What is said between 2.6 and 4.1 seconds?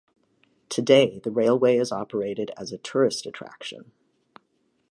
a tourist attraction.